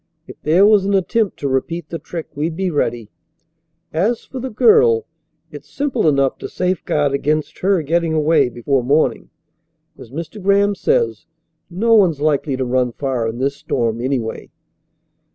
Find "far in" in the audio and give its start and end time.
12.93-13.37